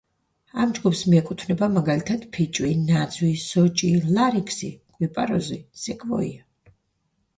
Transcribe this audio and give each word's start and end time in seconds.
ამ 0.61 0.69
ჯგუფს 0.77 1.01
მიეკუთვნება 1.09 1.67
მაგალითად, 1.73 2.23
ფიჭვი, 2.37 2.71
ნაძვი, 2.87 3.29
სოჭი, 3.43 3.93
ლარიქსი, 4.15 4.73
კვიპაროზი, 4.97 5.61
სეკვოია. 5.83 6.75